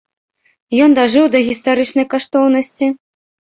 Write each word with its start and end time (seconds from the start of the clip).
Ён 0.85 0.95
дажыў 0.99 1.25
да 1.35 1.41
гістарычнай 1.49 2.09
каштоўнасці? 2.15 2.91